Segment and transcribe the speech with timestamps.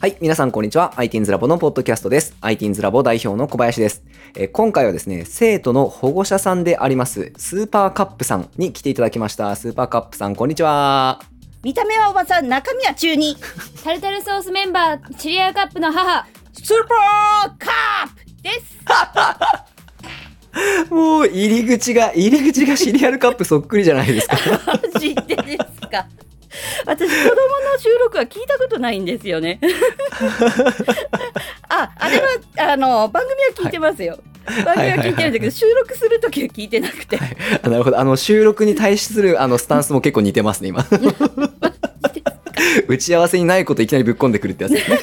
[0.00, 0.92] はい、皆さんこんにちは。
[0.96, 2.36] ITINS ラボのポッドキャストです。
[2.40, 4.04] ITINS ラボ代表の小林です、
[4.36, 9.56] えー今回はですね、生徒の保護者さんであります、スーパーカップさんに来ていただきました。
[9.56, 11.20] スーパーカップさん、こんにちは。
[11.64, 13.36] 見た目はおばさん、中身は中二。
[13.82, 16.26] タルタルソースメンバー、シリアルカップの母。
[16.52, 17.70] スーパーカ
[18.06, 18.50] ップで
[20.86, 20.94] す。
[20.94, 24.36] もう、入り口が、入り口がシリアルカップそっくりじゃないですか。
[24.94, 26.06] マジでですか？
[26.86, 27.38] 私子供の
[27.78, 29.60] 収録は聞いたことないんですよね。
[31.68, 32.26] あ、あれは
[32.72, 34.18] あの番組は聞いてますよ。
[34.64, 37.18] 番組は聞いてるんだけど、収録するときは聞いてなくて。
[37.62, 37.98] あなるほど。
[37.98, 40.86] あの、収録に対する、あの、スタンスも結構似てますね、今。
[42.88, 44.98] 打ち合わせにないこといきなりぶっ込んでくるってやつですね。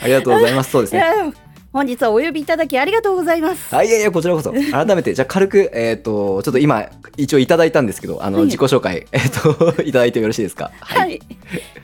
[0.00, 0.70] ありがとうございます。
[0.70, 1.02] そうですね。
[1.70, 3.74] 本日はお呼びいただきありがとうございます。
[3.74, 4.52] はい、いやいや、こちらこそ。
[4.72, 6.86] 改めて、じゃあ軽く、えっ、と、ちょっと今、
[7.18, 10.70] 一応いただいたんですけど、あの、はい自己紹介、 えっ、と、いただいてよろしいですか？
[10.80, 11.20] はい、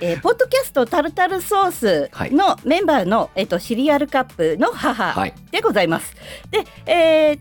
[0.00, 5.34] えーポッドキャストタルタルソースのメンバーの、えっとシリアルカップの母はい。
[5.50, 6.14] でございます。
[6.50, 7.40] で、えーっ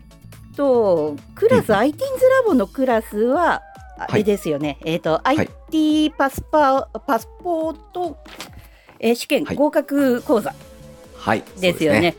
[0.56, 3.62] とクラス、うん ITINS ラボのクラスは
[3.98, 4.76] あはいれですよね。
[4.84, 5.38] えーっと、い
[5.72, 8.18] IT パスパパスポート、
[9.00, 10.54] えー試験はい合格講座
[11.24, 11.44] はい。
[11.58, 12.14] ですよね。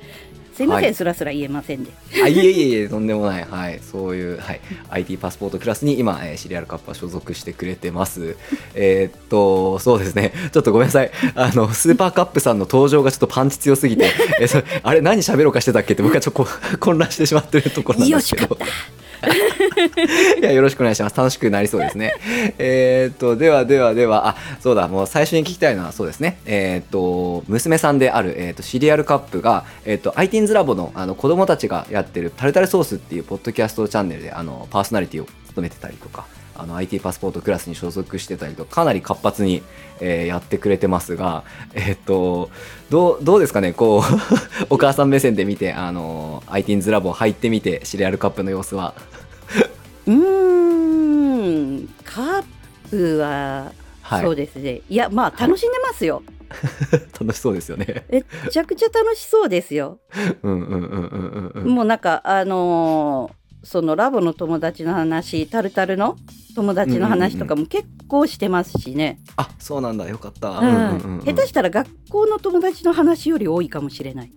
[0.56, 1.92] すいません、はいすらすら言えませんで。
[2.24, 3.44] あいえいえいえ、とんでもない。
[3.44, 3.80] はい。
[3.82, 4.62] そういう、はい。
[4.90, 8.36] IT パスポートクラスに今、えーシリアルカップは所属してくれてます。
[8.74, 10.34] えーっと、そうですね。
[10.54, 11.12] ちょっとごめんなさい。
[11.36, 16.48] あの、スーパーカップさんの登場がちょっとパンチ強すぎて、えーそあれ、何喋ろうかしてたっけって僕はちょっと
[16.80, 18.72] 混乱してしまってるところなんですけどよし。
[20.40, 21.18] いや、よろしくお願いします。
[21.18, 22.14] 楽しくなりそうですね。
[22.58, 26.38] えっと、ではではでは、あ、そうだ、もう最初に聞きたいのは、そうですね。
[26.46, 39.62] えーっと、娘さんである、えーっと、シリアルカップが、えーっと、ITINS ラボの、あの、子供たちがやってる、タルタルソースっていうポッドキャストチャンネルで、あの、パーソナリティを務めてたりとか、あの、IT パスポートクラスに所属してたりと、かなり活発に、
[40.00, 41.44] えーやってくれてますが、
[41.74, 42.50] えーっと、
[42.90, 44.04] どう、どうですかね、こう、
[44.70, 48.94] お母さん目線で見て、あの、ITINS ラボ入ってみて、シリアルカップの様子は、
[50.08, 52.44] うーん、カッ
[52.90, 54.82] プは、はいそうですね。
[54.88, 56.22] いや、まあ楽しんでますよ。
[57.20, 58.06] 楽しそうですよね。
[58.10, 59.98] めっちゃくちゃ楽しそうですよ。
[60.44, 61.68] うんうんうんうんうんうん。
[61.74, 66.16] もうなんかあのーそのラボの友達の話タルタルの
[66.56, 70.08] 友達の話とかも結構してますしね、あ、そうなんだ。
[70.08, 70.52] よかった。
[70.52, 74.32] うん下手したら学校の友達の話より多いかもしれない。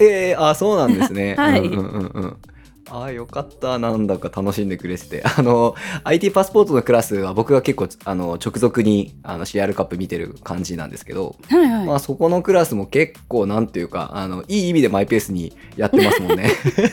[0.00, 1.36] えー、あ、そうなんですね。
[1.38, 2.36] はいうんうんうん
[2.90, 3.02] うん。
[3.02, 3.78] あよかった。
[3.78, 5.22] なんだか楽しんでくれてて。
[5.36, 5.74] あの、
[6.04, 11.86] IT パスポートのクラスは僕が結構、あの、直属に、あの、CR カップ見てる感じなんですけど、はいはい。
[11.86, 16.50] まあそこのクラスも結構、なんていうか、あの、いい意味でマイペースにやってますもんね。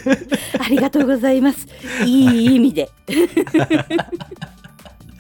[0.60, 1.68] ありがとうございます。
[2.06, 2.90] いい意味で。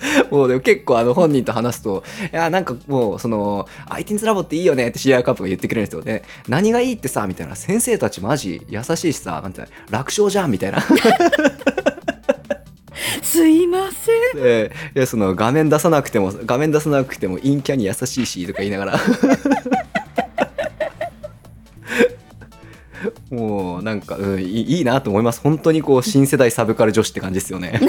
[0.29, 6.23] もうでも結構あの本人と話すと、いや、なんかもう、その、ITINS ラボっていいよねって CR カップが言ってくれるんですよね。
[6.47, 10.83] 何がいいってさ、みたいな、先生たちマジ優しいしさ、なんて楽勝じゃんみたいな。
[13.21, 14.41] すいません。
[14.41, 18.99] でいやその画面出さなくても、画面出さなくても陰キャに優しいし、とか言いながら。
[23.31, 25.41] もうなんか、うん、いいいいなと思います。
[25.41, 27.79] 本当にこう新世代サブカル女子って感じですよね。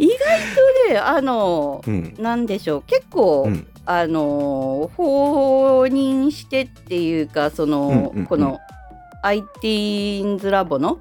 [0.00, 0.40] 意外
[0.88, 2.14] とねあのうん。
[2.18, 3.66] なんでしょう結構、うん。
[3.84, 8.60] あの放任してっていうかその、この
[9.24, 10.98] ITINS ラボの。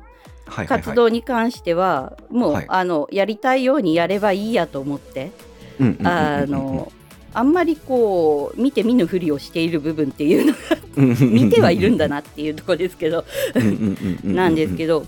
[0.67, 5.31] 活動に関してはもう、はいあのやりたいようにやればいいやと思って
[6.03, 6.91] あの
[7.35, 13.25] あんまりこう見て見ぬふりをしている部分っていうのが見てはいるんだなっていうところですけど
[14.23, 15.05] なんですけど。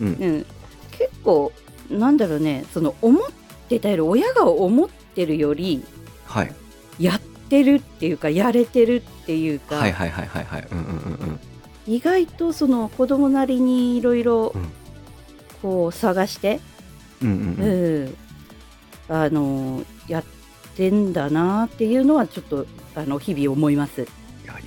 [0.00, 0.46] うん、
[0.92, 1.52] 結構
[1.90, 3.22] なんだろうねその思っ
[3.68, 5.84] てたより親が思ってるより
[6.26, 6.54] はい。
[6.98, 10.68] やってるっていうかやれてるっていうか、はいはいはいはいはい。
[10.70, 11.40] うんうんうんうん。
[11.86, 14.68] 意外とその子供なりにいろいろうん
[15.62, 16.60] こう探して、
[17.22, 18.16] うんううんん
[19.08, 20.24] あのやっ
[20.76, 24.06] てんだなっていうのはちょっとあの日々思います。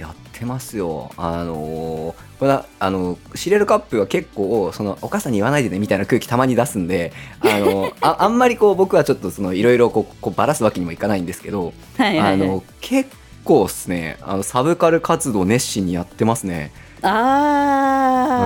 [0.02, 1.12] いややってますよ。
[1.16, 12.34] あのーこれはあのシリアルカップは結構そのお母さんに言わないでねみたいな空気たまに出すんで、あの ああんまりこう僕はちょっとそのいろいろこうこうバラすわけにもいかないんですけど、はいはいはい。
[12.34, 13.12] あの結
[13.44, 14.18] 構ですね。
[14.22, 16.72] あのサブカル活動熱心にやってますね。
[17.04, 17.12] あー、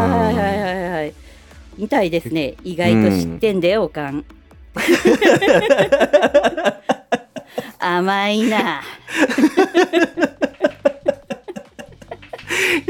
[0.10, 0.26] うん。
[0.26, 1.14] はいはいはいはい。
[1.78, 2.56] みたいですね。
[2.66, 4.26] 意外と知ってんだよ、おかん。
[7.80, 8.82] 甘いな。
[10.35, 10.35] い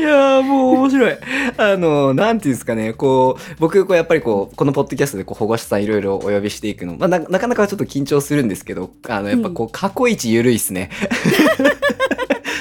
[0.07, 1.17] やーもう面白い。
[1.57, 10.89] あの、なんていうんですかね、こう、僕、こう、やっぱりこう、このポッドキャストでこう保護者さんいろいろお呼びしていくの、まあな、なかなかちょっと緊張するんですけど、あの、やっぱこう、過去一ゆるいっすね。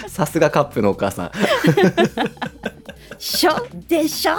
[0.08, 1.30] さすがカップのお母さん。
[3.18, 3.52] しょ
[3.88, 4.34] でしょ？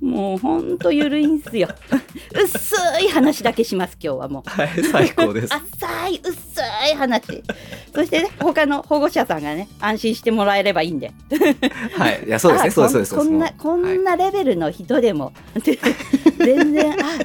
[0.00, 1.68] もうほんとゆるいんすよ。
[2.34, 4.50] 薄い話だけします今日はもう。
[4.50, 5.52] はい、最高です。
[5.54, 6.38] 浅い薄
[6.92, 7.42] い話。
[7.94, 11.12] そしてね他の保護者さんがね安心してもらえればいいんで。
[11.96, 13.14] はい、いや、そうですね、あそうです、そうです。
[13.14, 15.32] こんなこんなレベルの人でも、
[16.38, 17.18] 全然あ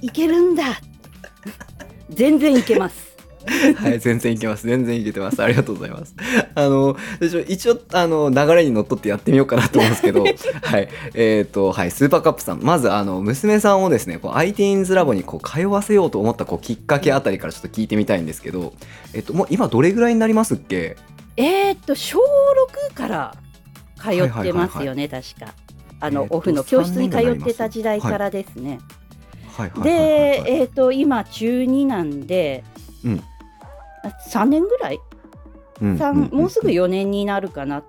[0.00, 0.80] いけるんだ。
[2.10, 3.13] 全然いけます。
[3.76, 4.66] はい、全然いけます。
[4.66, 5.42] 全然いけてます。
[5.42, 6.14] ありがとうございます。
[6.54, 6.96] あの、
[7.46, 10.24] 一応、あの、流れにのっとってやってみようかなと思うんですけど、
[10.62, 10.88] はい。
[11.14, 12.60] えっ、と、はい、スーパーカップさん。
[12.62, 18.72] まず、あの、娘さんをですね、こう、ITINS ラボにこう、通わせようと思った、こう、きっかけあたりからちょっと聞いてみたいんですけど、
[19.12, 20.96] えっ、と、もう今どれぐらいになりますっけ？
[21.36, 22.18] えーっと小
[22.90, 23.36] 6から
[24.00, 25.54] 通ってますよね、確か。
[26.00, 28.78] あの、オフの教室に通ってた時代からですね。
[29.56, 29.82] はい、はい。
[29.82, 32.62] で、はいはいはいえーっと今中2なんで、
[33.04, 33.33] うんあ
[34.08, 35.00] 3年ぐらい、
[35.80, 35.98] うん
[36.32, 37.84] もうすぐ4年になるかなっ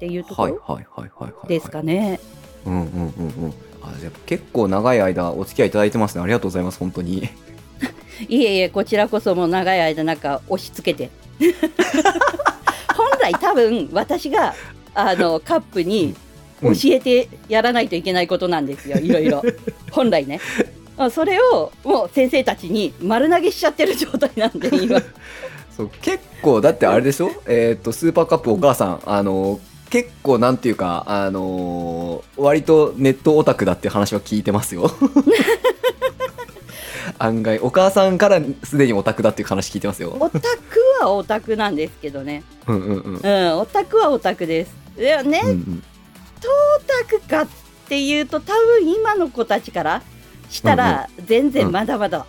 [0.00, 2.20] ていうとこはい、ろですかね。
[2.64, 3.54] うんうんうんうん。
[3.82, 6.22] あ、じゃあ結構長い間お付き合いいただいてますね。
[6.22, 7.28] ありがとうございます、本当に。
[8.28, 11.10] いえいえこちらこそもう長い間なんか押し付けて。
[12.96, 14.54] 本来多分私が
[14.94, 16.14] あのカップに
[16.62, 19.42] 教えてやらないといけないことなんですよ、いろいろ。
[19.90, 20.40] 本来ね。
[20.96, 25.00] あそれをもう先生たちに丸投げしちゃってる状態なんで今
[25.78, 27.30] そう結構だってあれでしょ？
[27.46, 29.00] えっとスーパーカップお母さん。
[29.06, 29.58] あの
[29.88, 34.90] 結構なんていうかあの割とネットオタクだっていう話は聞いてますよ。
[37.18, 40.16] 案外お母さんからすでにオタクだっていう話聞いてますよ。
[40.20, 40.48] オタク
[41.00, 42.42] はオタクなんですけどね。
[42.66, 43.16] うんうんうん。
[43.16, 44.72] うんオタクはオタクです。
[44.96, 45.82] でもね、うんうん。
[46.78, 47.46] オタクかっ
[47.88, 50.02] ていうと多分今の子たちから
[50.50, 52.26] したら全然まだまだ、あ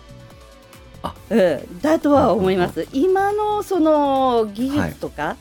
[1.30, 5.36] うん、だとは思います、今のその技術とか、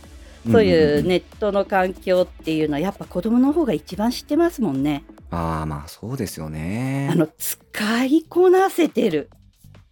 [0.52, 7.10] そういうネットの環境っていうのはやっぱ子供の方が一番知ってますもんね、ああまあそうですよね。
[7.12, 9.30] あの使いこなせてる。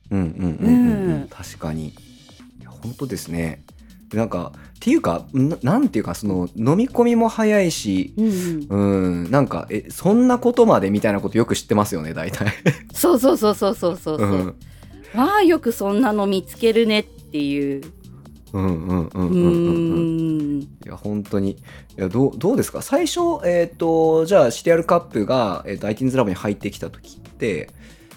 [0.09, 1.23] うんうんうんうん、ううん。
[1.23, 1.93] ん、確かに。
[2.81, 3.63] 本当ですね。
[4.13, 9.31] なんかっていうかななんていうかその飲み込みも早いしうん、うん。
[9.31, 12.53] なんかえそんなことまでみたいなことよく知ってますよね大体。
[12.93, 14.55] そうそうそうそうそうそうそう、うん
[15.15, 17.83] まあよくそんなの見つけるねっていう。
[18.53, 19.33] うんうんうんううんうん。
[19.33, 20.59] うん。
[20.59, 21.51] んいや本当に。
[21.51, 21.57] い
[21.97, 22.81] やどうどうですか？
[22.81, 27.69] 最初えっ、とじゃあシリアルカップが、えー、と ITINS ラボに入ってきた時って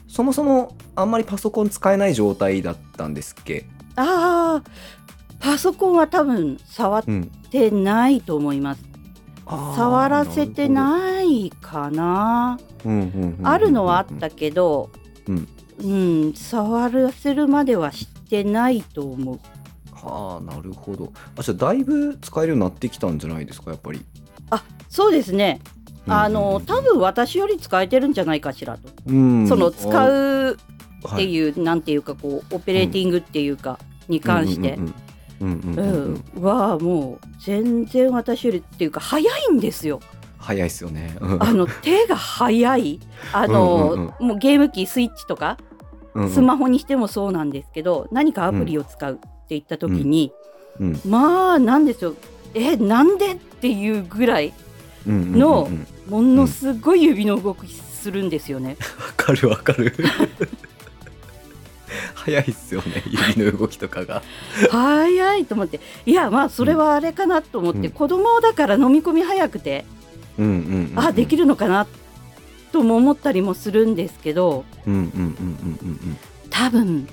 [0.06, 3.66] そもそもあんまりパソコン使えない状態だったんですっけ？
[3.96, 4.70] ああ
[5.40, 8.84] パソコンは多分触っうんてないと思います。
[9.46, 12.58] あー触らせてないかな。
[12.84, 13.46] うんうんうんうん。
[13.48, 14.90] あるのはあったけど
[15.26, 15.48] うん
[15.82, 15.86] う
[16.30, 19.38] ん触らせるまではしてないと思う。
[19.92, 21.12] はあなるほど。
[21.36, 24.04] あじゃあだいぶ使えるようになってきたんじゃないですかやっぱり。
[24.50, 25.60] あそうですね。
[26.08, 30.56] あの多分私より使えてるんじゃないかしらと、分その使うっ
[31.08, 33.78] っていう、なんていうかこうオペレーティングっていうか、
[34.08, 34.74] に関して。
[34.74, 34.94] うんうんうんう
[35.40, 35.74] うんうん
[36.36, 36.42] うんん。
[36.42, 40.00] はもう全然私よりっていうか早いんですよ。
[40.36, 41.16] 早いっすよね。
[41.18, 41.42] うん。
[41.42, 43.00] あの手が早い。
[43.32, 45.69] あの、うんうんもうゲーム機スイッチとかうんうん
[46.28, 50.32] スマホにしてもそうなんですけど、何かアプリを使うって言った時に、
[50.78, 51.00] うん。
[51.06, 51.84] まあなん。
[51.84, 52.14] ですよ
[52.54, 54.52] えなんでっていうぐらい
[55.06, 55.68] のわ
[56.08, 58.76] ものすごい指の動きするんですよね。
[59.16, 59.94] かるわかる。
[62.14, 63.02] 早いっすよね
[63.34, 64.22] 指の動きとかが。
[64.70, 65.80] 早いと思って。
[66.06, 67.90] いやまあそれはあれかなと思って、うん。
[67.90, 69.84] 子供だから飲み込み早くて、
[70.38, 70.98] うんうんうんうん。
[70.98, 71.86] あできるのかな
[72.72, 76.18] とも思ったりもするんですけどうんうんうんうんうん
[76.50, 77.08] 多分、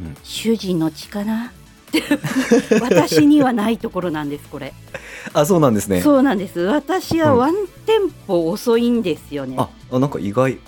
[0.00, 0.16] うん。
[0.24, 1.52] 主人の血かな？
[2.80, 4.72] 私にはないところなんですこれ。
[5.34, 6.00] あそうなんですね。
[6.00, 6.60] そうなんです。
[6.60, 7.54] 私はワン
[7.86, 10.58] テンポ遅いんですよね、ああなんか意外。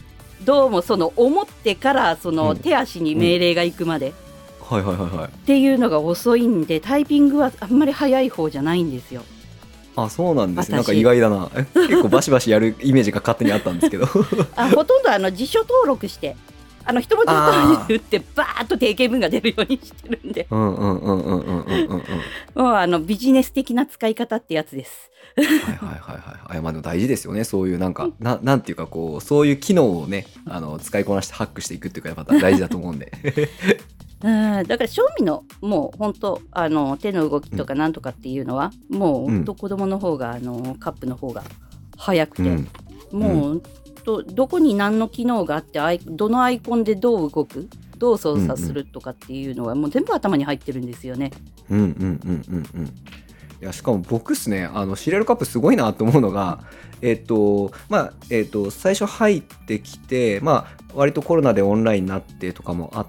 [0.45, 2.57] どうもその思ってからそのうん。
[2.59, 4.13] 手足に命令が行くまで。
[4.61, 5.27] はいはいはいはい。
[5.27, 9.23] っていうのが遅いんでタイピングはあんまり早い方じゃないんですよ。
[9.97, 11.51] あそうなんです、ね、なんか意外だな。
[11.75, 14.07] 結構バシバシやる イメージが勝手にあったんですけど。
[14.57, 16.37] あほとんどあの辞書登録して
[16.85, 20.47] あの一文字一文字打って ばーっと定型文が出るようにしてるんで。
[20.51, 22.03] うんうんうんうんうんうんうん
[22.55, 25.11] もうあのビジネス的な使い方ってやつです。
[25.37, 27.45] はいはいはいはいあまあでも大事ですよね。
[27.45, 33.11] そういうなんか、う、なんていうかこうそういう機能をねあの使いこなしてハックしていくっていうかやっぱ大事だと思うんで。
[34.25, 34.67] うん。
[34.67, 41.45] だから正味のもう本当あの手の動きとかなんとかっていうのは、もううん本当子供の方があのカップの方が
[41.97, 42.69] 早くて、うん。
[43.13, 43.63] もう
[44.05, 51.31] どどこに何の機能があってどのアイコンでどう動くどう操作するとかっていうのはもう全部頭に入ってるんですよね。
[51.71, 52.87] うんうんうんうんうん。
[52.87, 52.91] い
[53.61, 56.61] やしかも僕っすねあのシリアルカップすごいなと思うのが
[57.01, 63.07] えっ、とまあえっ、と最初入ってきてまあ割とコロナでオンラインになってとかもあっ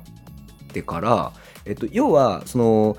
[0.76, 1.32] てから
[1.66, 2.98] えっ、と要はその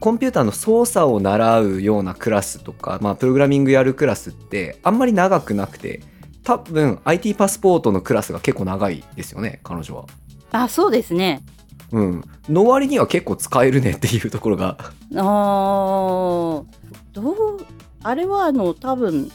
[0.00, 6.02] コンピューターの操作を習うようなクラスとか、まあ、プログラミングやるクラスってあんまり長くなくて
[6.44, 10.06] 多分 IT パスポートのクラスが結構長いですよね彼女は。
[10.50, 11.42] あそうですね。
[11.90, 14.76] うん、の割には結構使えるねっていうところが
[15.16, 16.64] あー
[17.12, 17.66] どう
[18.02, 19.30] あれはあの多分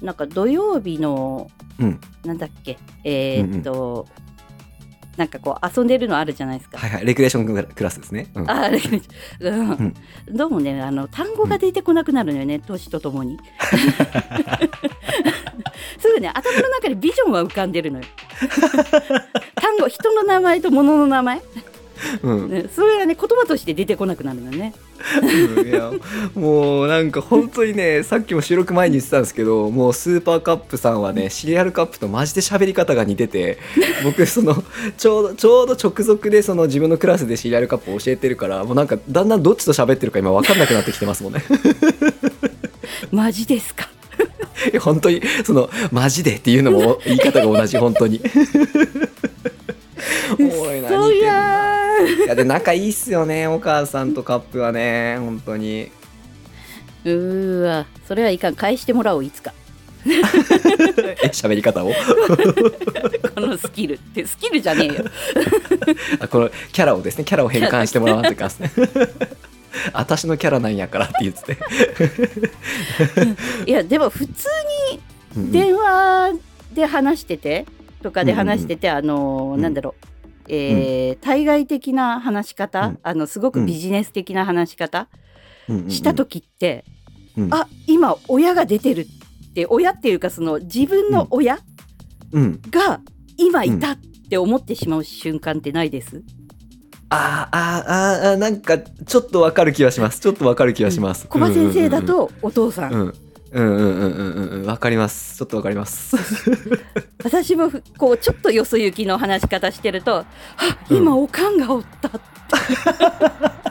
[0.00, 4.06] なんか土曜日の、うんなんだっけえーっと、
[5.16, 6.78] なんかこう遊んでるのあるじゃないですか。
[6.78, 8.28] はいはいレクレーションクラスですね。
[8.34, 8.80] うんあれ、
[9.40, 9.94] うん
[10.30, 13.38] どうもねあの単語が出てこなくなるのよね、年とともに。
[15.98, 18.04] すぐね頭の中にビジョンは浮かんでるのよ。
[19.56, 21.42] 単語人の名前と物の名前、
[22.22, 24.74] うんね、それがね言葉として出てこなくなるのね。
[25.56, 25.90] うんいや
[26.34, 33.58] もうなんか本当にねさっきも収録前に言ってたんですけどもうスーパーカップさんはねシリアルカップとマジで喋り方が似てて
[34.04, 34.62] 僕その
[34.96, 41.42] ちょうどちょうど直属でその自分のクラスでシリアルカップを教えてるからもうなんかだんだんどっちと喋ってるか今分かんなくなってきてますもんね
[43.10, 43.88] マジですか？
[44.80, 48.20] 本当にそのマジでっていうのも言い方が同じ本当に
[52.24, 55.90] いやで仲いいっすよねお母さんとカップはね本当に。
[57.04, 58.54] うーわそれはいかん。
[58.54, 59.52] 返してもらおういつか。
[60.04, 61.92] え喋り方を？
[63.34, 65.04] このスキルってスキルじゃねえよ。
[66.20, 68.70] あこのキャラをですねキャラを変換してもらわんといかすね。
[69.94, 71.54] 私のキャラなんやからって言って。
[71.54, 71.58] て
[73.66, 74.48] いやでも普通
[75.36, 75.50] うんうん。
[75.50, 76.34] に電話
[76.74, 77.64] で話してて
[78.02, 79.62] とかで話してて、あのーうん。
[79.62, 80.06] なんだろう
[80.48, 82.98] えー対外的な話し方、うん。
[83.02, 85.08] あのすごくビジネス的な話し方？
[85.68, 85.90] うんうんうん。
[85.90, 86.84] した時って、
[87.36, 87.54] うん。
[87.54, 91.58] あ今親が出てるって親っていうかその自分の親
[92.32, 92.60] うん。
[92.70, 93.00] が
[93.36, 93.96] 今いたっ
[94.28, 96.22] て思ってしまう瞬間ってないです、
[97.10, 100.20] あーあーあなんかちょっとわかる気はします。
[100.20, 101.26] ちょっとわかる気はします。
[101.28, 103.12] 小葉先生だとお父さん、うんうん
[103.52, 104.66] うんうんうんうんうん。
[104.66, 105.36] わかります。
[105.36, 106.16] ちょっとわかります
[107.24, 110.26] 私もふこうちょっとよそ行きの話し方してると「あ
[110.90, 112.10] 今おかんがおった」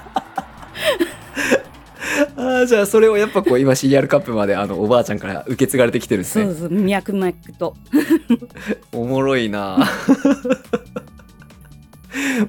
[2.36, 6.46] あーじゃあそれをやっぱこう今シリアルカップまであのおばあちゃんから受け継がれてきてるんですね。
[6.46, 7.76] そうそう脈々と。
[8.92, 9.78] おもろいな。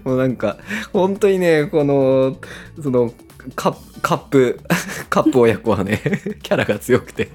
[0.05, 0.57] もうなんか
[0.93, 2.37] 本当にねこの
[2.83, 3.13] その
[3.55, 4.61] カカップ
[5.09, 6.01] カップ親子はね
[6.43, 7.31] キャラが強くて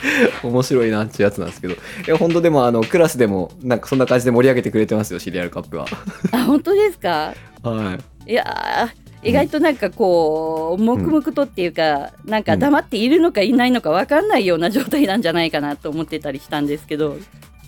[0.42, 1.74] 面白いなっていうやつなんですけど。
[1.74, 1.76] い
[2.06, 5.86] や本当でもあのクラスでもなんかそんな感じで盛り上げてくれてますよシリアルカップは。
[6.32, 7.34] あ本当ですか？
[7.62, 8.30] はい。
[8.32, 17.16] いやー意外となんかこう黙々とっていうか、なんか黙っているのかいないのか分かんないような状態なんじゃないかなと思ってたりしたんですけど。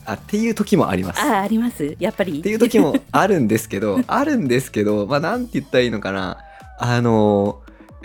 [0.05, 1.21] あっていう時もあります。
[1.21, 1.97] あーあります。
[1.99, 2.39] やっぱり。
[2.39, 6.39] っていう時もあるんですけど あるんですけどまあなんて言ったらいいのかな。
[6.79, 7.59] あの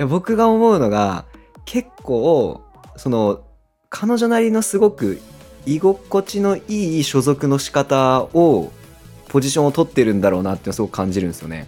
[0.09, 1.25] 僕が思うのが
[1.65, 2.61] 結構
[2.97, 3.41] その
[3.95, 5.21] 彼女なりのすごく
[5.67, 8.71] 居心地のいい所属の仕方を
[9.29, 11.67] ポジションを取ってるんだろうなってすごく感じるんですよね。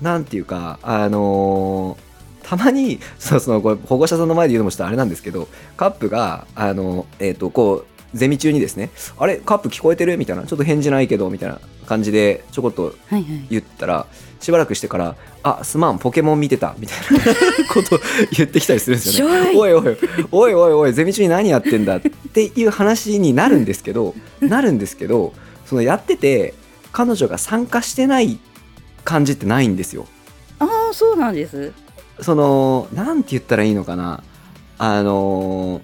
[0.00, 2.12] なんていうかあのー
[2.48, 14.06] たまにそう そのこれ保護者さんの前で言うのもちょっとあれなんですけどカップがあのえっ、とこうゼミ中にですね「あれカップ聞こえてる?」みたいな「ちょっと返事ないけど」みたいな感じでちょこっとはいはい言ったら
[14.42, 17.24] しばらくしてから「あすまんポケモン見てた」みたいな
[17.72, 18.00] こと
[18.36, 19.52] 言ってきたりするんですよね。
[19.56, 19.96] おいおい
[20.32, 25.32] おいおいおいゼミ中に何やってんだっていう話になるんですけどなるんですけど
[25.64, 26.54] そのやってて
[26.92, 28.38] 彼女が参加してない
[29.04, 30.06] 感じってないんですよ。
[30.58, 31.72] ああそうなんです
[32.20, 34.22] そのなんて言ったらいいのかな
[34.78, 35.80] あの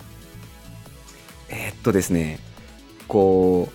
[1.49, 2.41] えーっとですね
[3.07, 3.71] こ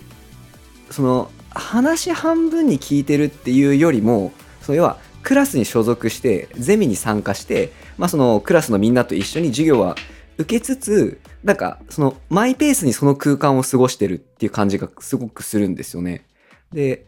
[0.90, 4.32] うその話半分に聞いてるっていうよりも
[4.64, 9.96] その要はクラスに所属してゼミに参加して、まあ、そのクラスのみんなと一緒に授業は
[10.38, 16.26] 受けつつなんかそのマイペースにその空間を過ごしてるっていう感じがすごくするんですよね。
[16.72, 17.06] で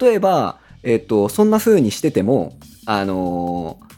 [0.00, 3.88] 例えば、えっとそんな風にしててもあのー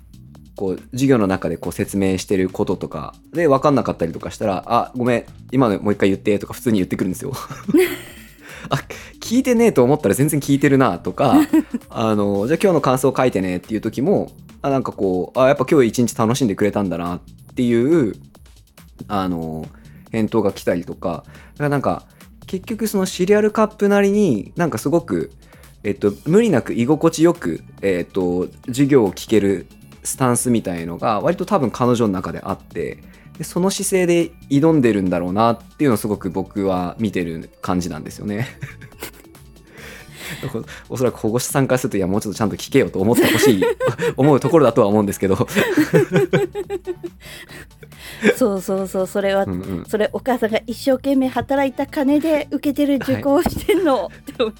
[0.61, 7.33] こう授業の中でこう説明してることとかで分かんなかったりとかしたら「あごめん今のもう一回言って」とか普通に言ってくるんですよ。
[8.69, 8.77] あ
[9.21, 11.37] 聞聞いてねえと思ったら全然聞いてるなとか
[11.89, 17.21] あのじゃあ今日の感想書いてねっていう時もあなんかこうあやっぱ今日一日楽しんでくれたんだなっ
[17.55, 18.15] ていう
[19.09, 19.67] あの
[20.11, 21.25] 返答が来たりとか
[21.55, 22.05] だからなんか
[22.47, 25.31] 結局そのシリアルカップなりになんかすごく、
[25.85, 29.69] えっと、無理なく居心地よく、えっと、授業を聞ける
[30.03, 32.99] スタンスみたいのが割と多分彼女の中であって
[33.41, 38.47] でその姿勢で挑んでるんだろうなっていうのをすごく僕は見てる感じなんですよね。
[40.91, 43.65] おそらく保護者さんからするといやもうちょっとちゃんと聞けよと思ってほしい
[44.19, 45.37] 思うところだとは思うんですけど。
[48.37, 49.87] そうそうそうそれは、うんうん。
[49.89, 54.55] それお母さんが一生懸命働いた金で受けてる受講をしてんの、って思う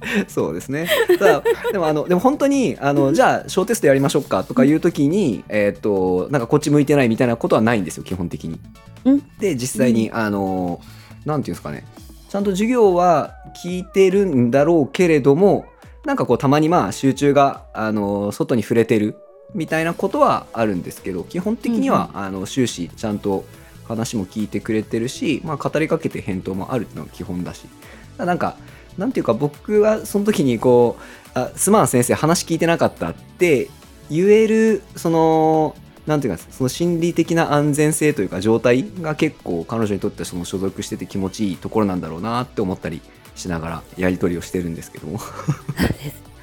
[0.28, 0.88] そうですね。
[1.18, 8.60] ただでもあのでも本当にあのじゃあ小テストやりましょうかとかいう時に、えっ、となんかこっち向いてないみたいなことはないんですよ基本的に。
[9.04, 9.22] うん。
[9.38, 10.80] で実際に、あの
[11.24, 11.84] なんていうんですかね。
[12.28, 15.66] ちゃんと授業は聞いてるんだろうけれども
[16.04, 19.16] なんかこうたまにまあ集中があの外に触れてる
[19.54, 23.44] みたいなことはあるんですけど基本的には、あの終始ちゃんと
[23.84, 27.66] 話も聞いてくれてるし、まあ、語りかけて返答もあるっていうのが基本だし。
[28.18, 28.56] なんか
[28.98, 31.02] なんていうか僕はその時にこう
[31.38, 33.68] 「あすまん先生話聞いてなかった」って
[34.10, 35.76] 言えるその
[36.06, 43.00] なんていうかその心理的な安全性というか状態が結構彼女にとってはその所属してて気持ちいいところなんだろうなって思ったり
[43.34, 45.20] しながらやり取りをしてるんですけども。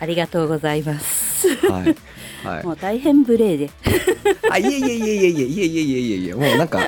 [0.03, 1.47] ありがとうございます。
[1.65, 1.95] はい、
[2.43, 3.69] はい、もう大変無礼で。
[4.51, 6.33] あいえいえいえいえいえいえいえいえいえいえ。
[6.33, 6.79] もうなんか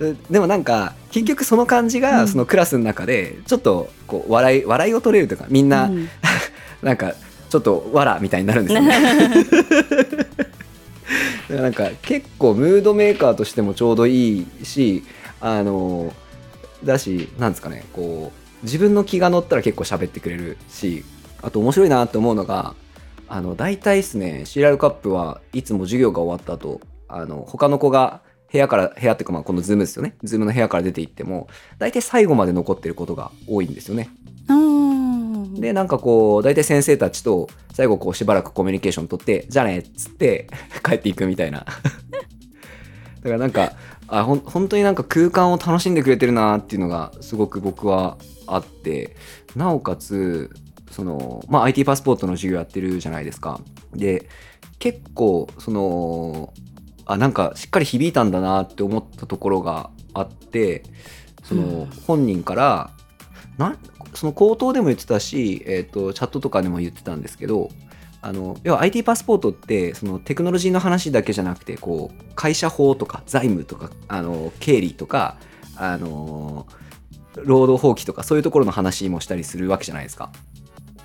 [0.00, 2.02] う でもなんか結局その感じうん。
[2.02, 6.08] がそのクラスの中でちょっとこう笑い笑いを取れるというかみんなうん。
[6.82, 7.14] なんか
[7.48, 8.98] ちょっとわらみたいになるんですよね。
[11.62, 15.04] なんか結構ムードメーカーとしてもちょうどいいし
[15.40, 16.12] あの
[16.82, 21.04] だしなんですかねこう自分の気が乗ったら結構喋ってくれるし
[21.44, 22.74] あと面白いなって思うのが
[23.28, 30.14] あの大体ですねシリアルカップはいつも授業が終わった後あの他の子が部屋から部屋っていうかまあこのズームですよね。
[30.22, 31.48] ズームの部屋から出て行っても
[31.78, 34.08] 大体最後まで残ってることが多いんですよね。
[34.48, 35.54] うん。
[35.54, 40.46] でなんかこう大体先生たちと最後こうしばらくコミュニケーション取ってじゃあねっつって
[40.84, 41.66] 帰っていくみたいな。
[43.20, 43.72] だからなんか
[44.06, 48.16] あほん本当になんか空間を楽しんでくれてるなっていうのがすごく僕は
[48.46, 49.16] あって。
[49.56, 50.50] なおかつ
[50.94, 53.60] その、まあ、IT パスポートの授業やってるじゃないですか
[53.94, 54.28] で
[54.78, 56.54] 結構その
[57.04, 60.84] あなんかしっかり響いたんだなって思ったところがあって
[61.42, 62.90] その本人から
[63.58, 63.78] なん
[64.14, 67.70] その口頭でも言ってたし、えー、とチャットとかでも言ってたんですけど
[68.22, 75.38] あの要は IT パスポートってそのテクノロジーの話だけじゃなくてこう会社法とか財務とかあの経理とか
[75.76, 76.66] あの
[77.36, 80.30] 労働法規とかそういうところの話もしたりするわけじゃないですか。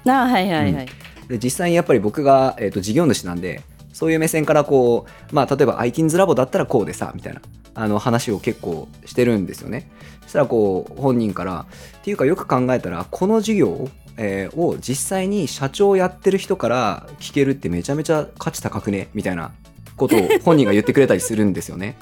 [0.06, 0.88] あはいはいはい、
[1.28, 3.62] で実際にやっぱり僕が、えー、と事業主なんで
[3.94, 7.42] そういう目線からこうまあ例えば ITINS ラボだったらこうでさみたいな
[7.76, 9.90] あの話を結構してるんですよね。
[10.24, 11.66] そしたらこう本人から
[11.98, 19.10] っていうかよく考えたらこの授業、えーを実際に社長やってる人から聞けるってめちゃめちゃ価値高くね？
[19.14, 19.52] みたいな
[19.96, 21.98] ことを本人が言ってくれたりするんですよね。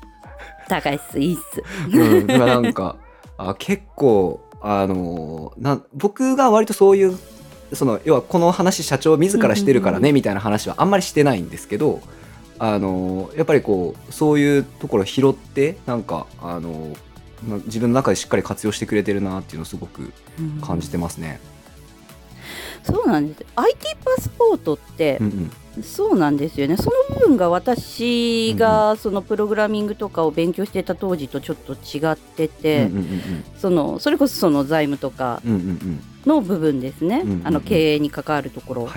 [0.68, 1.62] 高いっすいいっす。
[1.96, 2.96] うん、だからなんか
[3.38, 7.18] あ結構あのな僕が割とそういう
[7.72, 12.00] その要はこの話社長自らしてるからうんうんねみたいな話はあんまりしてないんですけど
[12.58, 16.96] あのやっぱりこうそういうところを拾ってなんかあの
[17.46, 20.12] な自分の中でしっかり活用してくれてるなっていうのをすごく
[20.62, 21.40] 感じてますね。
[22.86, 23.44] そうなんです。
[23.56, 25.82] IT パスポートってうんうん。
[25.82, 26.76] そうなんですよね。
[26.78, 36.02] その部分が私がそのプログラミングとかを勉強してた当時とちょっと違ってて、うんうんうんそのそれこそその財務とかうんうんうん。
[36.26, 37.46] の部分ですね、うんうんうん。
[37.46, 38.88] あの経営に関わるところ。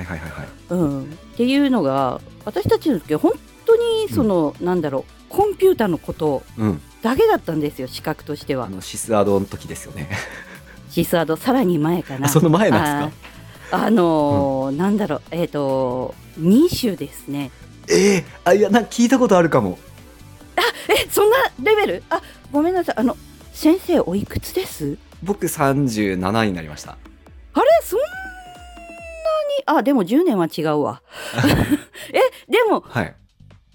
[0.70, 3.34] うん、っていうのが私たちの時は本
[3.66, 8.66] 当にその、なんだろうコンピューターのことうん、だけだったんですよ資格としては。
[8.66, 10.10] あのシスアドの時ですよね。
[10.90, 12.26] シスアドさらに前かな。
[12.26, 13.30] あその前なんですか？
[13.72, 17.52] あーあのーなんだろうえっ、と2種ですね。
[17.90, 19.78] えー、あいやな聞いたことあるかも。
[20.88, 22.04] えそんなレベル？
[22.10, 22.96] あごめんなさい。
[22.98, 23.16] あの
[23.54, 24.98] 先生おいくつです？
[25.24, 26.92] 僕37になりました。
[27.54, 27.66] あれ？
[27.84, 29.80] そんなに？
[29.80, 31.02] あでも10年は違うわ。
[32.14, 33.16] えでもはい。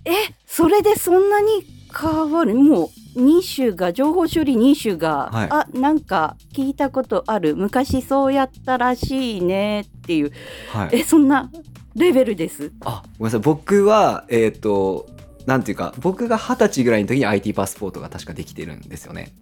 [0.06, 0.10] え
[0.46, 1.64] それでそんなに
[1.96, 2.54] 変わる？
[2.54, 5.48] もう2種が情報処理2種が、はい。
[5.50, 7.56] あなんか聞いたことある。
[7.56, 10.32] 昔そうやったらしいねっていう。
[10.72, 10.90] はい。
[10.92, 11.50] えそんな
[11.94, 12.72] レベルです。
[12.84, 13.40] あごめんなさい。
[13.40, 15.06] 僕はえっ、と
[15.46, 19.32] なんていうか僕が二十歳ぐらいの時に IT パスポートが確かできてるんですよね。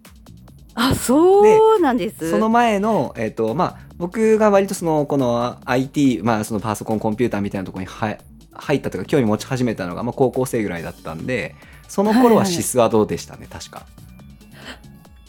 [0.75, 2.31] あそうなんです。
[2.31, 8.19] その前の、えっとまあ、僕が割とそのこの IT、まあ、そのパソコンコンピューターみたいなところには
[8.53, 11.55] 入ったというか興味持ち始めたのが、まあ、高校生ぐらいだったんで
[11.93, 13.85] その頃はシスアドでしたね、確か。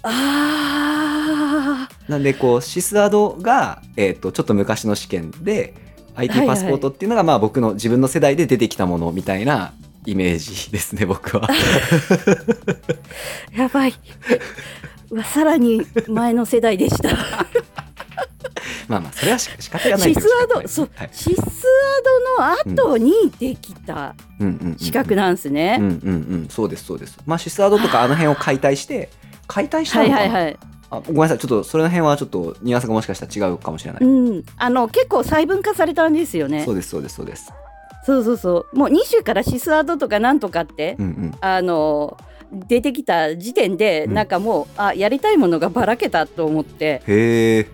[0.02, 5.74] あなんでこうシスアドが、えっとちょっと昔の試験で
[6.16, 9.74] IT パスポートっていうのが、まあ、僕の自分の世代で出てきたものみたいな
[10.06, 11.50] イメージですね僕は。
[13.52, 13.94] ー やばい。
[15.26, 17.10] さらに前の世代でした
[18.88, 21.10] まあまあそれはし仕方がないシスアドそう、はい。
[21.12, 21.42] シスア
[22.72, 24.16] ドの後にできた
[24.78, 27.18] 資格なんですね、うんうんうんそうですそうです。
[27.26, 29.10] まあシスアドとかあの辺を解体して
[29.48, 30.58] 解体したはのかな、いはいはい。
[30.90, 36.64] あごめんなさいちょっとそれの辺はちょっとニュアンスがもしかしたら違うかもしれない、うん、あの結構細分化されたんですよね。
[36.66, 37.52] そうですそうですそうです。
[38.06, 38.78] そうそうそう。
[38.78, 41.36] もう2種からシスアドとかなんとかって、うんうん。
[41.42, 42.18] あの
[42.52, 44.14] 出てきた時点で、うん。
[44.14, 47.02] なんかもうあやりたいものがばらけたと思って。
[47.08, 47.68] へえ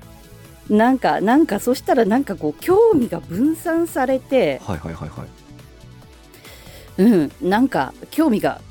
[0.69, 5.27] なんかなんかそしたらなんかこう興味が分散されてはいはいはいはい。
[7.01, 8.61] うんなんか興味が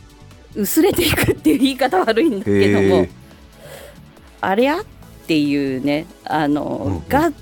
[0.54, 3.06] 薄れていくっていう言い方悪いんだけども
[4.40, 4.84] ありゃっ
[5.26, 7.08] ていうねあの、うんうん。
[7.08, 7.32] がっ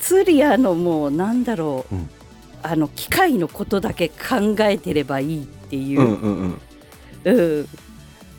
[0.00, 2.10] つりあのもうなんだろう、うん。
[2.64, 6.00] あの機械のことだけ考えてればいいっていう。
[6.00, 6.58] う、んうん
[7.24, 7.34] うん。
[7.34, 7.68] うん。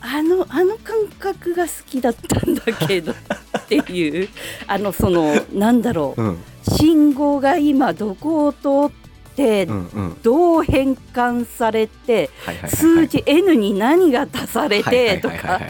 [0.00, 3.14] あのあの感覚が好きだったんだけど
[3.64, 4.28] っていう
[4.66, 6.38] あのそのなんだろううん。
[6.78, 10.16] 信号が今どこを通ってうんうん。
[10.22, 12.70] どう変換されてはいはいはいはい。
[12.70, 15.60] 数字 N に何が足されてとか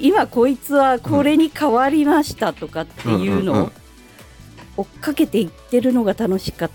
[0.00, 3.72] 今こいつはこれに変わりましたとかっていうのを
[4.76, 6.70] 追っかけていってるのが楽しかっ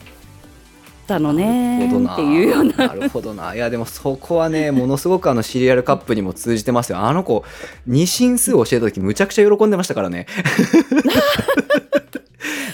[1.06, 2.88] たのねっていうような。
[2.88, 3.56] なるほどな。
[3.56, 7.00] いやでもそこはね ものすごくあのシリアルカップにも通じてますよ。
[7.00, 7.44] あの子
[7.88, 10.26] 二進数を教えた時むちゃくちゃ喜んでましたからね。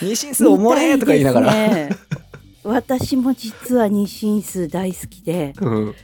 [0.02, 1.90] 二進数おもれーとか言いながら、ね。
[2.64, 5.96] 私も実は二進数大好きで、うん。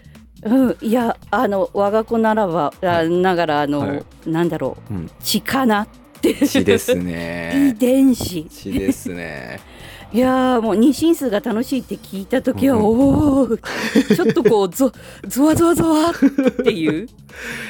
[0.43, 4.03] うん、いやあの我が子ならば、あながらあの、はい。
[4.27, 4.93] なんだろう。
[4.93, 5.11] うん。
[5.23, 5.87] 血かなっ
[6.21, 6.33] て。
[6.47, 8.45] 血です 遺ね伝子。
[8.49, 9.59] 血ですね
[10.13, 14.91] いやーもう二進数が楽しいって聞いた時は、うんおおちょっとこう ゾ
[15.27, 16.13] ゾワゾワゾワっ
[16.63, 17.07] ていう。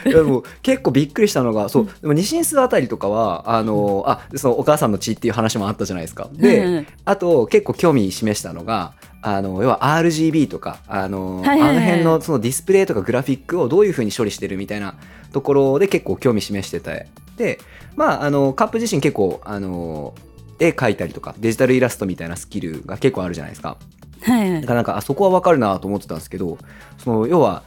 [0.05, 6.29] いやでも結構びっくりしたのがそうでも二進数あたりとかはあのあそのお母さんの血っていう話もあったじゃないですか。
[6.31, 6.87] で、うん。
[7.05, 14.95] あと結構興味示したのがあの要は RGB とかあの,、あの辺のそのディスプレイとかグラフィックをどういうふうに処理してるみたいな
[15.33, 17.07] ところで結構興味示してて。
[17.37, 17.59] で
[17.95, 20.13] まああのカップ自身結構あの
[20.59, 23.77] 絵描いたりとかデジタルイラストみたいなスキルが結構あるじゃないですか。
[24.21, 24.61] はいはい。
[24.61, 26.57] だからなんかあそこは分かるなと思ってたんですけど
[26.97, 27.63] その要は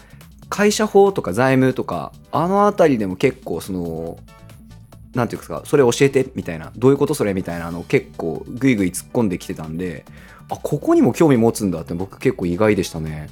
[0.49, 4.19] 会社法とか財務とかあの辺りでも結構その
[5.15, 10.05] なんていうんですかそれ教えてみたいなどういうことそれみたいなの結構グイグイ突っ込んできてたんで
[10.51, 13.29] あここにも興味持つんだって僕結構意外でしたね、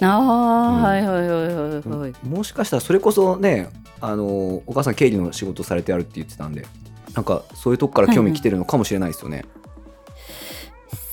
[0.00, 0.82] ああ、うん。
[0.82, 4.26] はいはいはいはいはい、もしかしたらそれこそねあの
[4.66, 6.66] お母さん経理の仕事されてあるって言ってたんで
[7.16, 9.46] なんかそういうとこから興味来てるのかもしれないですよね、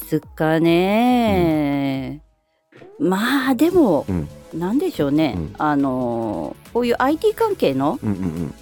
[0.06, 2.22] すかね、
[3.00, 4.28] まあでも、うん。
[4.54, 5.56] なんでしょうね、うん。
[5.58, 8.54] あのーこういう IT 関係のうん、うん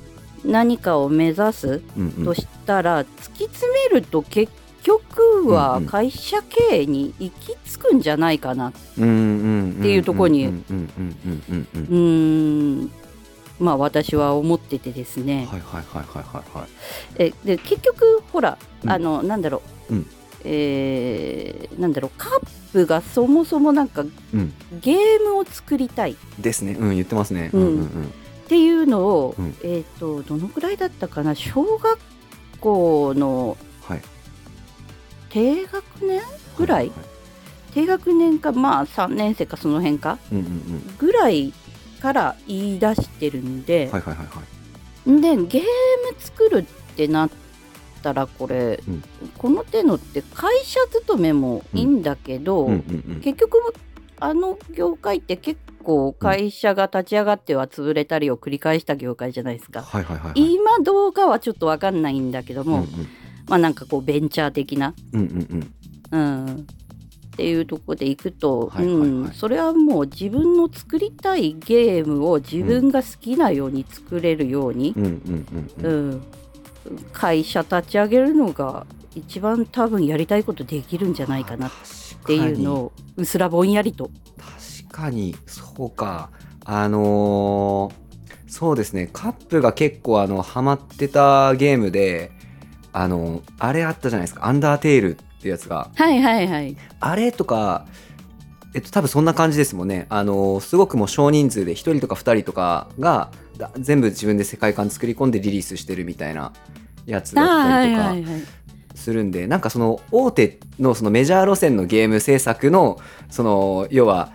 [0.43, 2.13] 何かを目指すうんうん。
[2.17, 4.51] うんとしたら、突き詰めると結
[4.83, 5.85] 局うんはうん。
[5.87, 10.49] 会社経営に行き着くんじゃないかな、うんうんうんっていうとこにう
[11.95, 12.91] ん
[13.61, 16.67] まあ私は思っててですね、はいはいはいはいはいはい。
[17.17, 18.89] えで結局ほら、うん。
[18.89, 20.07] あのなんだろう、うん。
[20.43, 22.11] えーなんだろう。
[22.17, 24.53] カップがそもそもなんかうん。
[24.81, 26.17] ゲームを作りたい。
[26.39, 26.73] ですね。
[26.73, 27.51] うん言ってますね。
[27.53, 27.61] うん。
[27.61, 28.13] うんうん
[28.51, 29.55] っていうのを、うん。
[29.63, 31.35] えっ、とどのくらいだったかな？
[31.35, 31.97] 小学
[32.59, 34.01] 校のはい。
[35.29, 36.21] 低学年？
[36.57, 36.93] ぐらい、は
[37.73, 40.17] 低学年かまあ3年生かその辺か？
[40.33, 40.95] うんうんうん。
[40.97, 41.53] ぐらい
[42.01, 44.41] から言い出してるんで、はいはいはいは
[45.17, 45.21] い。
[45.21, 45.67] でゲーム
[46.19, 47.29] 作るってなっ
[48.01, 49.03] たらこれ、うん。
[49.37, 52.73] この手のって会社勤めもいいんだけど、うん。
[52.73, 53.73] うんうん結局
[54.23, 59.81] あの業界って結構会社が立ち上がっては潰れたりを繰り返した業界じゃないですか。
[59.81, 60.53] はいはいはいはい。
[60.53, 62.87] 今どうかはちょっと分かんないんだけども、うん。
[63.47, 65.73] まあなんかこうベンチャー的な、うんうん
[66.11, 66.19] うん。
[66.45, 66.67] うん、
[67.33, 68.71] っていうところでいくと、
[69.33, 74.95] それはもう自分の作りたいゲームを自分が好きなように作れるように、
[77.13, 81.71] 会社立ち上げるのが一番多分やりたいことできるんじゃないかなっ
[82.21, 84.11] っていうのをうすらぼんやりと。
[84.37, 86.29] 確かにそうか。
[86.63, 88.01] あのー
[88.47, 89.09] そうですね。
[89.13, 92.31] カップが結構あのハマってたゲームで
[92.91, 96.75] あのあれあったじゃないですか「アンダーテール」ってやつがはいはいはい。
[96.99, 97.85] あれとか
[98.73, 106.53] えっと多分そんな感じですもんねあのすごくもう少人数で1人とか2人とかがだ全部自分で世界観作り込んでリリースしてるみたいな
[107.05, 108.41] やつだあったりとか、はいはいはい。
[108.95, 112.99] するんでなんかその大手のそのメジャー路線のゲーム制作の
[113.29, 114.31] その要は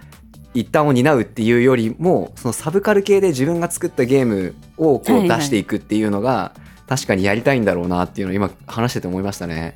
[0.54, 6.52] 一端を担うっていうよりもそのサブカル系で自分が作ったゲームをこはいはいう出していくっていうのが
[6.88, 9.74] 確かにやりたいんだろうなっていうのを今話してて思いましたね。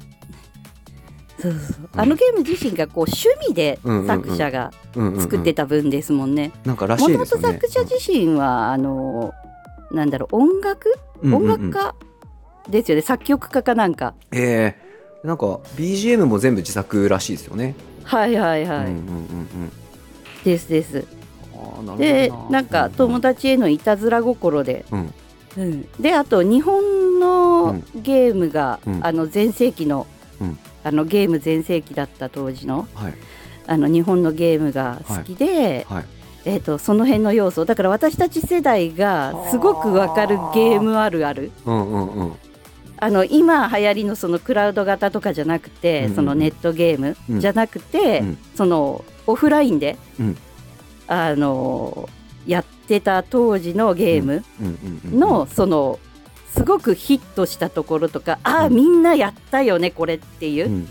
[1.40, 4.72] そうそうあのゲーム自身がこう趣味で作者が
[5.18, 6.52] 作ってた分ですもんね。
[6.64, 7.60] なんからしもともといですよね。
[7.60, 9.32] 作者自身はあの
[9.90, 10.94] なんだろう音楽？
[11.22, 11.94] 音楽家
[12.68, 13.02] ですよね。
[13.02, 14.14] 作曲家かなんか。
[14.32, 14.76] え。
[14.86, 17.74] ーなんか BGM も全部自作らしいですよね。
[18.04, 18.86] はいはいはい。
[18.86, 19.00] うんうんうんう
[19.66, 19.72] ん。
[20.44, 21.04] ですです。
[21.84, 25.14] なでなんか友達へのいたずら心で、うん。
[25.58, 25.88] うん。
[26.00, 29.00] であと日本のゲームが、うん。
[29.04, 30.06] あの全盛期の、
[30.40, 33.14] うんあのゲーム全盛期だった当時のはい。
[33.66, 36.04] あの日本のゲームが好きで、はい。
[36.44, 41.52] えー、とその辺の要素だから私たち世代がすごくわかるゲームあるある。
[41.66, 42.32] うんうんうん。
[42.96, 46.14] あの今流行りのそのクラウド型とかじゃなくて、うんうん。
[46.16, 47.40] そのネットゲームうん。
[47.40, 48.38] じゃなくて、うん。
[48.54, 50.36] そのオフラインで、うん。
[51.06, 52.08] あの
[52.46, 54.44] やってた当時のゲーム
[55.04, 55.98] の、その
[56.54, 60.86] すごくヒットしたところとか、ああみんなやったよねこれっていう、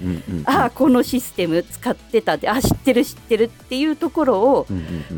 [0.46, 4.68] ああこのシステム使ってたってあ知ってる知ってるっていうところを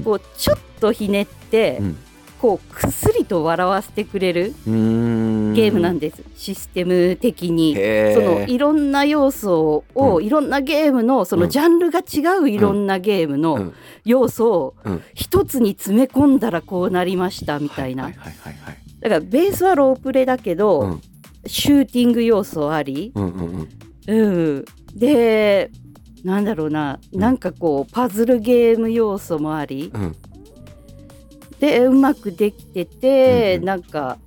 [0.04, 1.98] こうちょっとひねって、うん。
[2.42, 7.76] こうくっすりと笑わせてくれるゲームなんです、システム的に。
[7.76, 7.80] そ
[8.20, 10.26] のいろんな要素を、うん。
[10.26, 11.50] いろんなゲームのそうのん。
[11.52, 13.74] ジャンルが違ういろんなゲームのうん。
[14.06, 15.04] 要素をうん。
[15.14, 21.02] 一つに詰め込んだらこうなりましたみたいな、はいはいはいはいだからベースはロープレだけど、うん。
[21.48, 23.68] シューティング要素あり、うんうん
[24.08, 24.20] うん。
[24.22, 25.72] うん、で
[26.24, 27.20] なんだろうな、うん。
[27.20, 30.16] なんかこうパズルゲーム要素もあり、うん。
[31.60, 33.66] でうまくできてて、うんうん。
[33.66, 34.20] なんか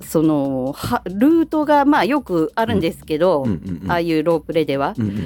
[0.00, 5.16] そのはルートがまあよくあるんですけど、うんうんうんああいうロープレでは、うんうん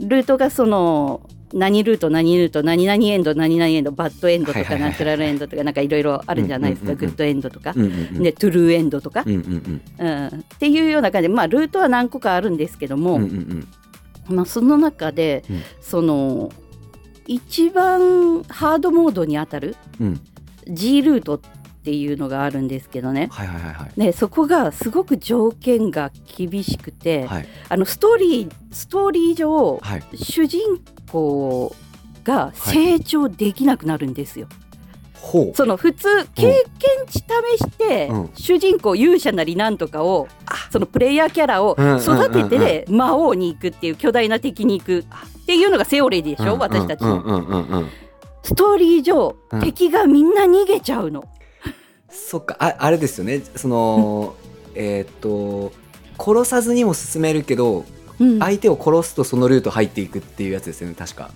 [0.00, 0.08] うん。
[0.08, 11.28] ルートがその何ルート何ルート何々エンド何々エンドバッドエンドとかナチュラルエンドとかなんかいろいろあるじゃないですか、グッドエンドとか、でトゥルーエンドとか、っていうような感じ。
[11.28, 13.20] でまあルートは何個かあるんですけども、
[14.28, 15.62] まあ、その中で、うん。
[15.80, 16.50] その
[17.26, 20.20] 一番ハードモードにあたるうん。
[20.68, 21.40] G ルートっ
[21.84, 23.28] ていうのがあるんですけどね。
[23.32, 24.00] はいはいはいはい。
[24.00, 27.48] ねそこがすごく条件が厳しくて、はい。
[27.68, 30.02] あのストーリーストーリー上はい。
[30.14, 30.60] 主人
[31.12, 31.74] 公
[32.24, 34.46] が成長できなくなるんですよ。
[35.14, 35.54] ほう。
[35.54, 38.30] その普通経験値試して、うん。
[38.34, 40.28] 主人公勇者なりなんとかを
[40.70, 45.04] そのプレイヤーキャラを育てて魔王に行くっていう巨大な敵に行く。
[45.42, 47.88] っていうのがセオリーでしょ、私たち、うんうんうんうん
[48.44, 49.60] ストーリー上、うん。
[49.60, 51.24] 敵がみんな逃げちゃうの。
[52.08, 52.56] そっか。
[52.58, 53.40] ああれですよね。
[53.56, 54.34] その
[54.74, 55.72] えーっと
[56.18, 57.84] 殺さずにも進めるけどうん
[58.40, 61.30] 相手を殺すとそのルート入っていくっていうやつですよね確か。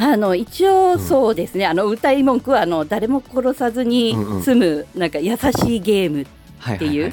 [0.00, 4.42] あの一応そうですね、あの歌い文句はあの誰も殺さずにうんうん。
[4.42, 6.24] 済むなんか優しいゲーム、
[6.58, 7.12] はいっていう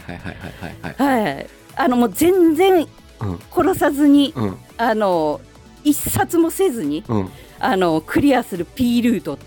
[0.97, 2.87] はいあのもう全然
[3.21, 3.39] うん。
[3.51, 4.57] 殺さずに、うん。
[4.77, 5.41] あの
[5.83, 7.29] 一冊もせずにうん。
[7.59, 9.37] あのクリアする P ルートっ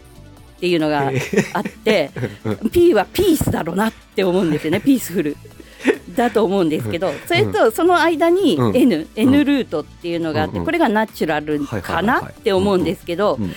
[0.59, 1.21] ていうのがえ
[1.53, 2.11] あって、
[2.73, 4.81] P はピースだろうなって思うんですよね。
[4.85, 5.37] ピースフル
[6.19, 8.77] だと思うんですけどそれとその間にうん。
[8.77, 13.53] N、N ルートっていうのがあって、これがナチュラルはいかないって思うんですけど、うん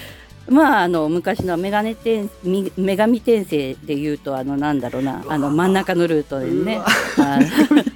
[0.50, 6.82] まああの昔の女神転み女神転生でいうとあのなんだろうなあの真ん中のルートでね。
[7.20, 7.40] あ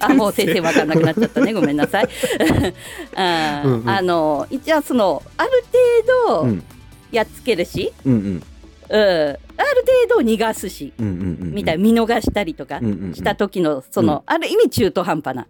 [0.00, 1.52] あもう先生わかんなくなっちゃったね。
[1.52, 2.08] ごめんなさい。
[3.16, 3.90] あ,、うんうん。
[3.90, 5.50] あの一応そのある
[6.06, 6.62] 程度うん。
[7.12, 8.42] やっつけるし、うんうん。
[8.88, 9.00] うん、
[9.56, 15.46] ある程度逃がすし、みたいな見逃したりとかした時のその、ある意味中途半端な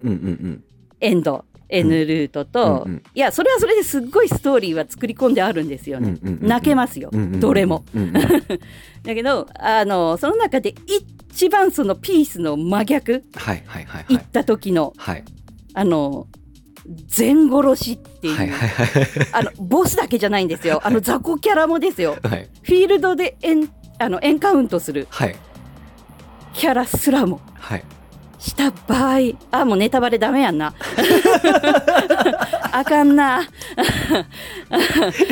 [1.00, 7.84] エンド N ルートと、うんうんいやそれはそれですっごいストーリーは作り込んであるんですよね、泣けますよ、どれも。
[9.02, 14.16] だけどあのその中で一番そのピースの真逆はいはいはいはい。
[14.16, 15.24] 行った時の、はい。
[15.74, 16.26] あの
[17.06, 18.54] 全殺しっていう、
[19.32, 20.80] あのボスだけじゃないんですよ。
[20.84, 22.16] あの雑魚キャラもですよ。
[22.22, 22.48] はい。
[22.62, 23.68] フィールドでエン
[23.98, 25.06] あのエンカウントする。
[25.10, 25.36] はい。
[26.52, 27.40] キャラすらも。
[27.54, 27.84] はい。
[28.38, 29.18] した場合
[29.50, 30.74] あもうネタバレダメやんな。
[32.72, 33.42] あかんな。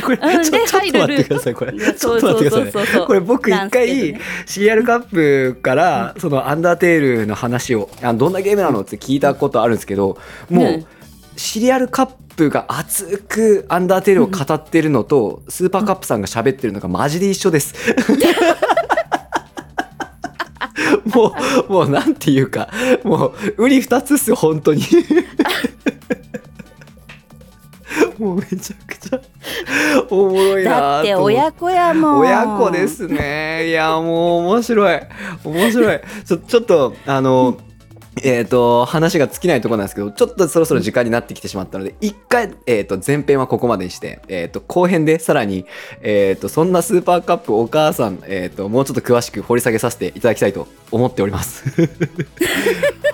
[0.02, 1.72] これちょっと待ってくださいこれ。
[1.72, 3.06] ちょっと待ってください。
[3.06, 10.86] これ僕一回シリアルカップからそのアンダーテールの話をあどんなゲームなのって聞いたことあるんですけどもううん。
[11.36, 17.74] シリアルカップが熱くアンダーテールを語ってるのとスーパーカップさんが喋ってるのがマジで一緒です。
[21.14, 21.34] も
[21.68, 22.68] うもうなんていうか
[23.04, 24.82] もう瓜二つっすよ本当に。
[28.18, 29.20] もうめちゃくちゃ
[30.10, 32.18] おもろいなだって親子やもん。
[32.20, 33.68] 親子ですね。
[33.68, 35.00] いやもう面白い。
[35.44, 36.00] 面白い。
[36.24, 37.58] ちょちょっとあの、
[38.22, 45.66] えっ、と話が尽きないところなんですけどちょっとそろそろ時間になってきてしまったので一回、えー、と前編はここまでにして、えー、と後編でさらに、
[46.00, 51.64] えー、とそんなスーパーカップお母さん、えー、ともうちょっと詳しく掘り下げさせていただきたいと思っております。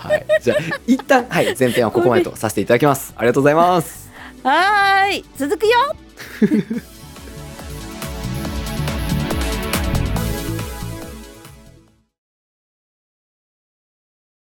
[0.01, 3.15] はい、じゃあ一旦、はい、前編はここまでとさせていただきます。
[3.17, 4.11] ありがとうございます。
[4.43, 5.71] はーい続くよ